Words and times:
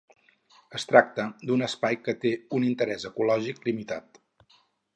Es 0.79 0.85
tracta 0.91 1.25
d'un 1.49 1.65
espai 1.67 1.99
que 2.07 2.15
té 2.23 2.31
un 2.59 2.65
interès 2.71 3.05
ecològic 3.11 3.61
limitat. 3.69 4.21